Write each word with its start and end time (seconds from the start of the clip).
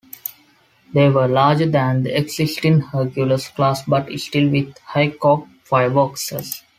They 0.95 1.09
were 1.11 1.27
larger 1.27 1.69
than 1.69 2.01
the 2.01 2.17
existing 2.17 2.79
Hercules 2.81 3.49
Class 3.49 3.83
but 3.85 4.09
still 4.19 4.49
with 4.49 4.75
haycock 4.95 5.45
fireboxes. 5.63 6.63